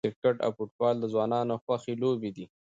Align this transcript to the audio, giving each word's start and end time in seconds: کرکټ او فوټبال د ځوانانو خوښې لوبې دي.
کرکټ 0.05 0.35
او 0.45 0.51
فوټبال 0.57 0.95
د 0.99 1.05
ځوانانو 1.13 1.61
خوښې 1.63 1.93
لوبې 2.01 2.31
دي. 2.35 2.45